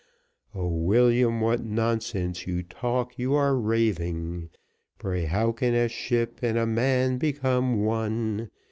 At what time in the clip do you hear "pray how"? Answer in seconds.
4.97-5.51